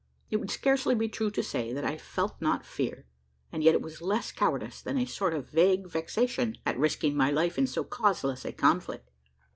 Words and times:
It 0.31 0.37
would 0.37 0.49
scarcely 0.49 0.95
be 0.95 1.07
true 1.07 1.29
to 1.29 1.43
say, 1.43 1.71
that 1.73 1.85
I 1.85 1.95
felt 1.95 2.41
not 2.41 2.65
fear; 2.65 3.05
and 3.51 3.63
yet 3.63 3.75
it 3.75 3.83
was 3.83 4.01
less 4.01 4.31
cowardice, 4.31 4.81
than 4.81 4.97
a 4.97 5.05
sort 5.05 5.35
of 5.35 5.51
vague 5.51 5.87
vexation 5.87 6.57
at 6.65 6.75
risking 6.79 7.15
my 7.15 7.29
life 7.29 7.55
in 7.59 7.67
so 7.67 7.83
causeless 7.83 8.43
a 8.43 8.51
conflict. 8.51 9.11